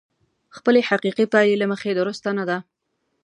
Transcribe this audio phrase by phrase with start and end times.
[0.57, 2.57] خپلې حقيقي پايلې له مخې درسته نه ده.